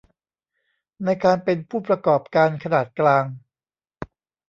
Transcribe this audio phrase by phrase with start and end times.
[1.03, 3.23] ในการเป็นผู้ประกอบการขนาดกลาง